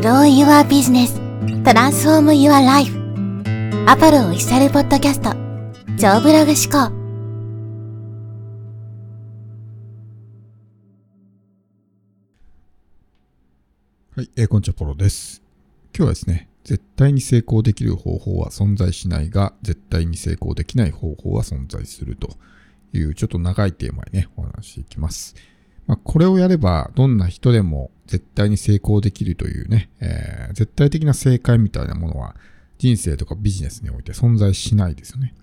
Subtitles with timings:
[0.00, 1.12] Grow Your Business
[1.64, 2.96] Transform Your Life
[3.88, 5.32] アポロオフィシャルポッドキャスト
[5.98, 6.94] 超ブログ思考
[14.14, 15.42] はい、えー、こんにちは、ポロです。
[15.92, 22.36] 今日はですね、絶対に成功できる方法は存在しないが、絶対に成功できない方法は存在すると
[22.92, 25.34] いうちょっと長いテーマにね、お話していきます。
[25.88, 32.36] まあ、これをやれば、どんな人でも絶対に成功できるというね、えー、絶対的な正解みたいなものは、
[32.76, 35.34] 人生とかビジネスにおいて存在しないですよね。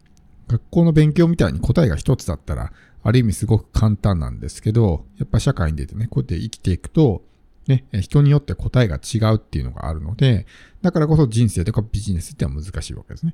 [0.48, 2.72] 学校の勉強みたいに答えが一つだったら、
[3.04, 7.24] ある意味すごく簡単なんですけど、やっぱ社会に出てね、こうやって生きていくと、
[7.68, 10.46] ね、人によって答えが違うっていうのがあるので、
[10.84, 13.34] だからこそ人生とかビジネスっては難しいわけですね。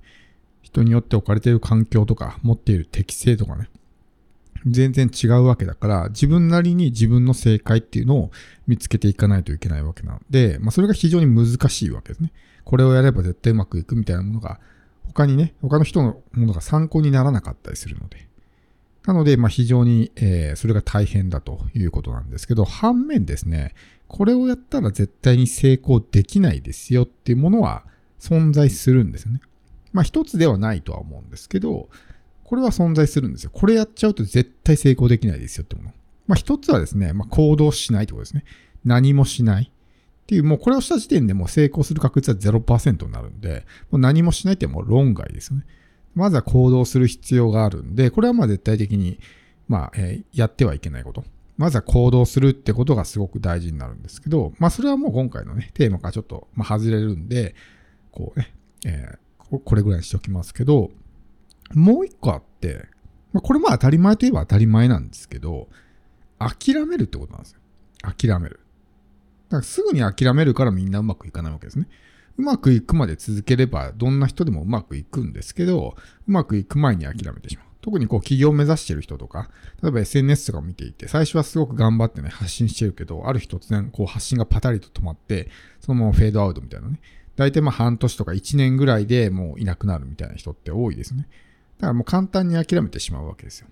[0.61, 3.69] 人によって置かれている環境とか、持っている適性とかね、
[4.65, 8.31] 全然違うわけだから、自分なりに自分の正解っていうのを
[8.67, 12.31] 見つけていかないといけないわけなので、まあそれが非常に難しいわけですね。
[12.63, 14.59] これをやれば絶対うまくいくみたいなものが、
[15.03, 18.27] 他にね、他の人のものが参考にならなかったりするので。
[19.05, 23.73] なので、まあ非常に、えー、それが大変だということなんですけど、反面ですね、
[24.07, 27.83] これをやったら絶対に成功できないですよっていうものは
[28.19, 29.41] 存在するんですよね。
[29.91, 31.89] まあ一つではないとは思うんですけど、
[32.51, 33.49] これは存在するんですよ。
[33.53, 35.93] これやっちゃうと絶対成功できないですよってもの。
[36.27, 38.43] まあ一つはですね、まあ行動しないってことですね。
[38.83, 39.71] 何もしない。
[39.71, 45.65] っていう、もうこれをした時点でもう成功する確率は0%になるんで、もう何もしないってもう論外ですよね。
[46.13, 49.21] まずは行動する必要があるんで、これはまあ絶対的に、
[49.69, 51.23] まあ、えー、やってはいけないこと。
[51.55, 57.55] まずは行動するってことがすごく大事になるんですけど、まあそれはもう今回のね、テーマからちょっと、ま、外れるんで、
[58.11, 58.53] こうね、
[58.85, 60.91] えー、これぐらいにしておきますけど、
[61.73, 62.87] もう一個あって、
[63.33, 65.69] まあ、これも当たり前といえば当たり前なんですけど、
[66.39, 67.59] 諦めるってことなんですよ。
[68.01, 68.59] 諦める。
[69.49, 71.87] だからすぐに諦めるからみんなうまくいかないわけですね。
[72.37, 75.95] うまくいくまで続ければどんな人でもうまくいくんですけど、
[76.27, 77.65] うまくいく前に諦めてしまう。
[77.81, 79.49] 特にこう企業を目指してる人とか、
[79.81, 87.01] 例えば SNS とかを見ていて、最初はすごく頑張ってね、発信してるけど、ある日突然こう発信がパタリと止まって、そのままフェードアウトみたいなね。
[87.35, 91.27] 大体まあ半年とか1年ぐらいでもういなくなるみたいな人って多いですね。
[91.81, 93.67] だからもう簡単に諦めてしまうわけですよ。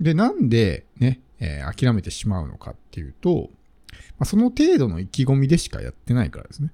[0.00, 3.50] で、なんでね、えー、諦めてしまうのかっていうと、
[3.92, 6.72] まあ、その程度の意気込みでしかやってないからですね。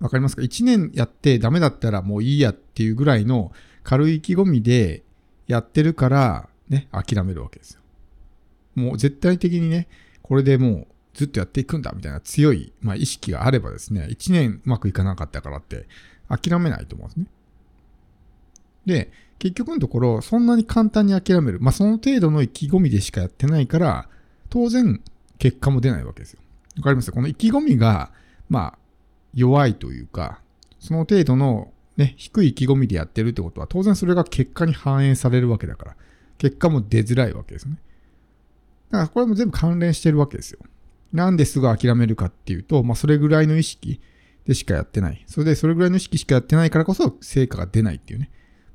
[0.00, 3.52] わかりますか ?1 年やってダメだったらもういいやっていうぐらいの
[3.84, 5.02] 軽い意気込みで
[5.46, 7.80] やってるから、ね、諦めるわけですよ。
[8.74, 9.88] もう絶対的にね、
[10.20, 15.86] これでもうずっとやっていくんだみたいな強い、まあ、意識があればですね、1年うまくいかなかったからって
[16.28, 17.26] 諦めないと思うんですね。
[18.86, 21.58] で、結局のところ、そんなに簡単に諦める。
[21.60, 24.08] まあ、その程度の意気込みでしかやってないから、
[24.50, 25.02] 当然、
[25.38, 26.40] 結果も出ないわけですよ。
[26.76, 27.10] わかります？
[27.10, 28.12] この意気込みが、
[28.48, 28.78] まあ、
[29.34, 30.40] 弱いというか、
[30.78, 35.96] その程度のね、低い意気込みでやってるってことは、当然それが結果に反映されるわけだから、
[36.38, 37.76] 結果も出づらいわけですね。
[38.90, 40.58] だからこれも全部関連してるわけですよ。
[41.12, 44.00] なんですぐ諦めるかっていうと、まあそれぐらいの意識
[44.46, 45.22] でしかやってない。
[45.26, 48.30] それでそれぐらいの意識しかやってないからこそ成果が出ないっていうね。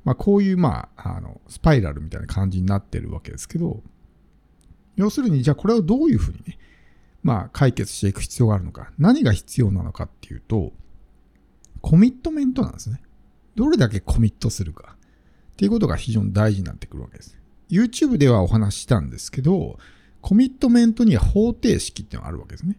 [0.08, 3.82] まあこういうまあ、あの、スパイラルみたいな感じになってるわけですけど、
[4.96, 6.58] 要するにじゃあこれをどういうふうにね、
[7.22, 8.90] まあ解決していく必要があるのか。
[8.96, 10.72] 何が必要なのかっていうと、
[11.82, 13.02] コミットメントなんですね。
[13.54, 14.96] どれだけコミットするか。
[14.96, 17.36] っていうことが非常に大事になってくるわけです。
[17.68, 19.78] YouTube ではお話ししたんですけど、
[20.22, 22.78] コミットメントには方程式っていうのがあるわけですね。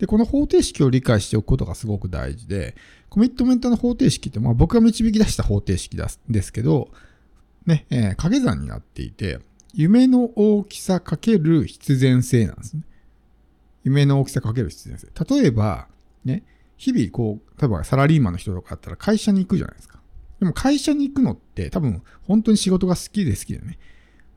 [0.00, 2.74] で、この方程式を理解しておくことがすごく大事で、
[3.10, 5.96] コミットメントの方程式って、まあ僕が導き出した方程式
[6.28, 6.90] ですけど、
[7.66, 9.40] ね、えー、掛け算になっていて、
[9.74, 12.82] 夢の大きさかける必然性なんですね。
[13.84, 15.08] 夢の大きさかける必然性。
[15.36, 15.88] 例えば、
[16.24, 16.44] ね、
[16.78, 20.00] 日々こう、例えばサラリーマンの人とかだったら会社に行くじゃないですか。
[20.38, 23.78] でも会社に行くのって多分本当に仕事が好きで好きでね、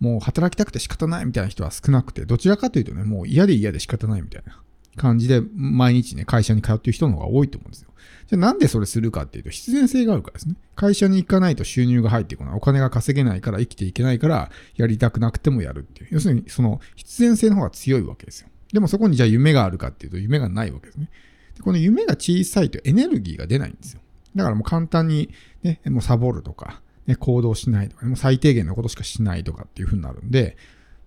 [0.02, 4.62] もう働きたくて仕方ないみたいな人は少なくて、どちらかというとね、もう嫌で嫌で仕方ないみたいな
[4.98, 7.90] 感じで毎日ね、会社に通ってる人の方が多いと思うんですよ。
[8.28, 10.56] じゃあなんでそれするかっていうと必然性があるからですね。
[10.76, 12.56] 会社に行かないと収入が入ってこない。
[12.56, 16.10] お金が稼げないから生きていけないからやりたくなくてもやるっていう。
[16.12, 18.50] 要するにその必然性の方が強いわけですよ。
[18.72, 21.10] でもそこにじゃあ夢があるかっていうと夢がないわけですね。
[21.56, 24.02] でこの夢が小さいとエネルギーが出ないんですよ。
[24.36, 25.30] だからもう簡単に、
[25.62, 30.58] ね、もうサボるとか、ね、行動しないとか、ね、もう最低限のことしかしないとかっていう風になるんで、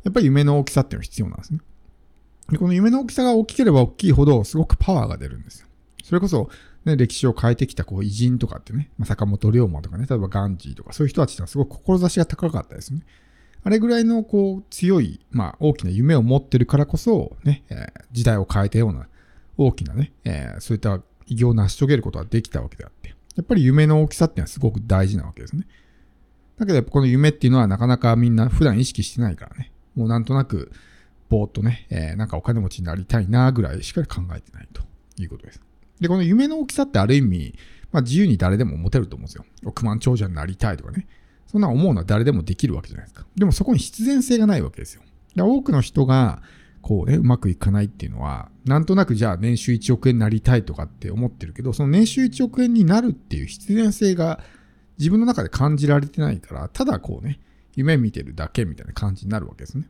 [0.04, 1.60] やっぱり夢の大きさっていうのが必要なんですね。
[2.50, 5.66] でこの夢の大きさが大きければ大きいほど、すごくパワーが出るんですよ。
[6.04, 6.48] それこそ、
[6.84, 13.00] ね、歴史を変えてきたこう偉人とかってね、まあ、坂本龍馬とかね、例えばガンジーとか、そういう人たちはすごく志が高かったですね。
[13.64, 19.08] あれぐらいのこう強い、まあ大きな夢を持ってるからこそ、ね、えー、時代を変えたような
[19.56, 25.66] 大きなね、えー、そういった偉業を成し遂げることができたわけであって、やっぱり夢の大きさっていうのはすごく大事なわけですね。
[26.58, 29.72] だけどやっぱこの夢っていうのはなかなかみんな普段意識してないからね。
[29.96, 30.70] もうなんとなく、
[31.28, 34.82] ぼーっとね、えー、なんかお金持ちになりたいなぐらいしか考えてないと
[35.18, 35.60] いうことです。
[36.00, 37.54] で、この夢の大きさってある意味、
[37.92, 39.44] まあ自由に誰でも持てると思うんですよ。
[39.64, 41.06] 億万長者になりたいとかね。
[41.46, 43.24] そんな思うのは誰でもできるわけじゃないですか。
[43.36, 45.02] でもそこに必然性がないわけですよ。
[45.34, 46.42] で多くの人が、
[46.82, 54.40] こうね、うまくいかないっていうのは、なんとなくじゃあ年収1億円になりたいとかって思ってるけど、その年収1億円になるっていう必然性が
[54.98, 57.40] 自分の中で感じられてないから、ただこうね、
[57.74, 59.88] 夢見てるだけみたいな感じになるわけですね。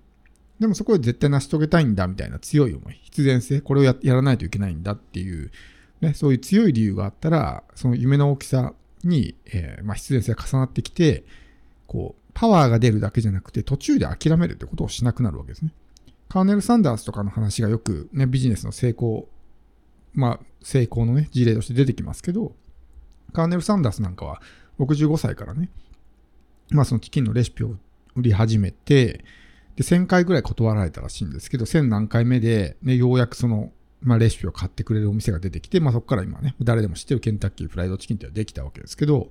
[0.61, 5.50] でもそこで絶対成し遂げたいんだみたいな強い思い、必然性、これをやらないといけないんだっていう、
[6.00, 8.73] ね、そういう強い理由があったら、その夢の大きさ
[9.05, 11.25] に、えー、まあ、必然性が重なってきて、
[11.87, 15.73] こう、パワーが出るだけじゃなくて途中で諦めるってことをしなくなるわけですね。
[16.29, 19.29] カーネル・サンダースとかの話がよくね、ビジネスの成功、
[20.12, 22.52] まあ、成功のね、事例として出てきますけど、
[23.32, 24.41] カーネル・サンダースなんかは
[24.79, 25.70] 65歳からね、
[26.70, 27.76] まあそのチキンのレシピを
[28.14, 29.25] 売り始めて、
[29.76, 39.31] で、1000回ぐらい断られたらしいんですけど、1000何回目で、ね、ようやくその、まあレシピを買ってくれるお店が出てきて、まあそこから今ね、誰でも知ってるケンタッキーフライドチキンってできたわけですけど、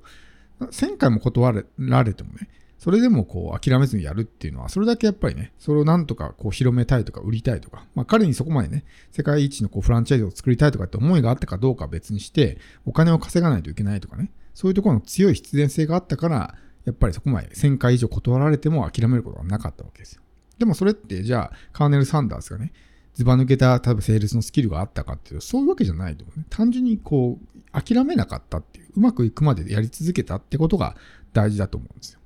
[0.60, 2.48] 1000回も断られてもね、
[2.78, 16.56] それでもこう諦めずにやるっていうのは、それだけやっぱりね、それをなんとかこう広めたいとか売りたいとか、まあ彼にそこまでね、世界一のこうフランチャイズを作りたいとかって思いがあったかどうかは別にして、お金を稼がないといけないとかね、そういうところの強い必然性があったから、
[16.86, 20.22] やっぱりそこまで1000回以上断られても諦めることはなかったわけですよ。
[20.58, 22.72] でもそれってじゃあ、カーネル・サンダースがね、
[23.14, 26.46] ずば抜けた、例えばセールスのスキルがあったかっていうと、そういうわけじゃないと思うね。
[26.50, 30.96] 単純にこう、諦めなかったっていう、うまくいくまでやり続けたってことが
[31.34, 32.20] 大事だと思うんですよ。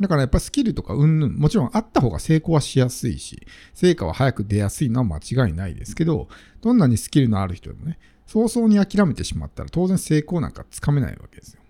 [0.00, 6.28] だからやっぱスキルとかうんぬん、もちろんあった方が成功はしやすいし、成果は早く出やすいのは間違いないですけど、
[6.60, 11.61] どんなにスキルのある人でもね、早々に諦めてしまったら当然成功なんかつかめないわけですよ。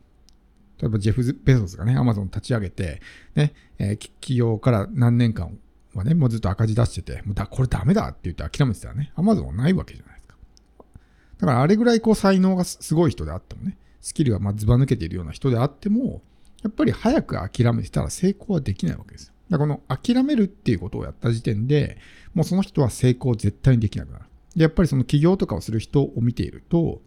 [0.83, 3.01] 例えばジェフ・ベゾスがね、アマゾン立ち上げて、
[3.37, 5.57] ね、えー、企業から何年間
[5.95, 10.35] はね、もうずっと赤字出してて、もうだこれダメだって言って諦めてたらね、アマゾンはないわけじゃないですか。
[11.39, 16.21] だからあれぐらいこう才能がすごい人であってもね、スキルがまずば抜けているような人であっても、
[16.65, 19.35] やっぱり早く諦めてたら成功はできないわけですよ。
[19.51, 21.97] だからこの諦めるっていうことをやった時点で、
[22.35, 24.25] もうその人は成功絶対にできなくなる。
[24.57, 27.01] で、やっぱりその起業とかをする人を見ていると、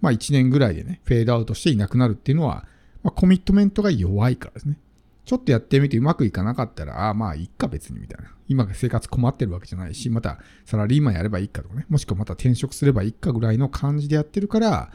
[0.00, 2.66] まあ1年ぐらいでね、フェードアウトしていなくなるっていうのは、
[3.06, 4.76] まあコミットメントが弱いからですね。
[5.24, 8.32] ちょっとやってみてうまくいかなかったら、ああまあいっか別にみたいな。
[8.48, 11.86] 今生活困ってるわけじゃないし、またサラリーマンやればいいかとかね。
[11.88, 14.90] もしくはまた転職すればいいかぐらいの感じでやってるから、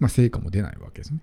[0.00, 1.20] まあ成果も出ないわけですね。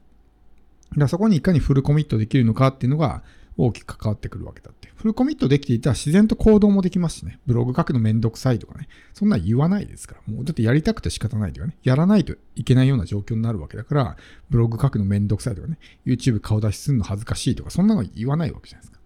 [0.92, 3.24] だからそこにいかにフルコミットできるのかっていうのが
[3.62, 4.90] 大きく関わってくるわけだって。
[4.96, 7.40] フルコミットできていたら自然と行動もできますしね。
[7.46, 8.88] ブログ書くのめんどくさいとかね。
[9.14, 10.34] そんな言わないですから。
[10.34, 11.76] もうだってやりたくて仕方ないとかね。
[11.84, 14.18] やらないといけないような状況になるわけだから、
[14.50, 15.78] ブログ書くのめんどくさいとかね。
[16.06, 19.00] YouTube 顔出しするの恥ずかしいとか、そんなの言わないわけじゃないですか。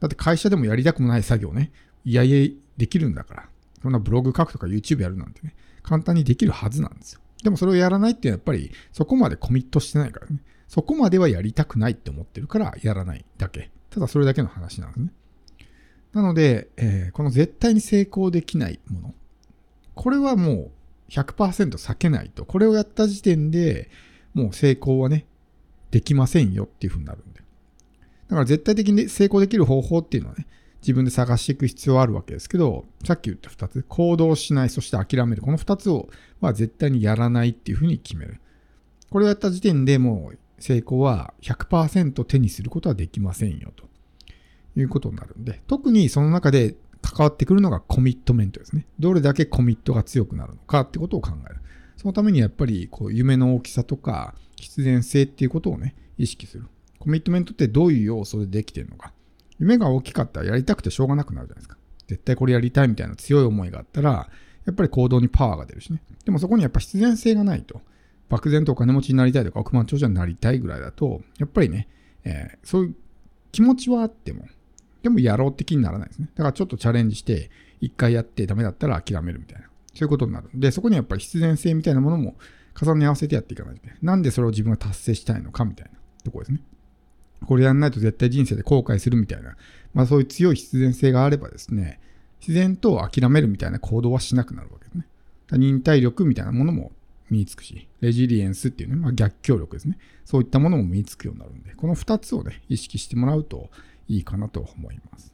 [0.00, 1.72] だって会社でもやりたくもない作業ね。
[2.04, 3.48] いやいやできるんだから。
[3.80, 5.54] そんなブログ書くとか YouTube やるなんてね。
[5.82, 7.20] 簡単にできるはずなんですよ。
[7.42, 10.42] でもそれをやらないってやっぱりそこまでコミットしてないからね。
[10.66, 13.70] そこまではやりたくないって思ってるからやらないだけ。
[13.98, 15.12] ただそれだけの話なんですね。
[16.12, 19.14] なので、えー、この絶対に成功できないもの。
[19.94, 20.70] これはもう
[21.10, 22.44] 100%避けないと。
[22.44, 23.90] これをやった時点で
[24.34, 25.26] もう成功はね、
[25.90, 27.40] できませんよっていう風になるんで。
[28.28, 30.46] だから絶対的に成功できる方法っていうのはね、
[30.80, 35.42] 自分で探していく必要はあるわけですけど、さっき言った2つ、行動しない、そして諦める。
[35.42, 36.08] この2つを、
[36.40, 38.40] まあ、絶対にやらないっていうふうに決める。
[39.10, 43.84] これをやった時点でもう成功は100%手にすることはできませんよと
[44.76, 48.86] いうことになるんで、特にその中で関わってくるのがコミットメントですね。
[48.98, 51.60] どれだけコミットが強くなるのかってことを考える。
[51.96, 56.66] そのためにやっぱりこう夢の大きさとか必然性っていうことをね、意識する。
[56.98, 59.12] コミットメントってどういう要素でできてるのか。
[59.58, 61.76] 夢が大きかったらやりたくてしょうがなくなるじゃないですか。
[62.06, 64.28] 絶対これやりたいみたいな強い思いがあったら、
[64.64, 66.02] やっぱり行動にパワーが出るしね。
[66.24, 67.80] でもそこにやっぱ必然性がないと。
[68.28, 71.88] 漠然とお金持ちになりたいとか億万長者になりたいぐらいだと、やっぱりね、
[72.24, 72.94] えー、そういう
[73.52, 74.46] 気持ちはあっても、
[75.02, 76.28] でもやろうって気にならないですね。
[76.34, 79.68] だからちょっとチャレンジして、一回やってダメだったら諦めるみたいな。
[79.94, 80.50] そういうことになる。
[80.54, 82.36] で、そこにやっぱり必然性みたいなものも
[82.80, 83.98] 重ね合わせてやっていかないといけない。
[84.02, 86.60] なんでそれを自分が達成したいのかみたいなとこですね。
[87.46, 89.56] これやんないと絶対人生で後悔するみたいな、
[89.94, 92.00] まあそういう強い必然性があればですね、
[92.40, 95.06] 自然と諦めるみたいな行動はしなくなるわけですね。
[95.52, 96.92] 忍耐力みたいなものも
[97.30, 99.98] 身につくし、レジリエンスっていうね、まあ、逆境力ですね。
[100.24, 103.70] そういったものも身につくようになるんで、この2つをね、意識してもらうと
[104.08, 105.32] いいかなと思います。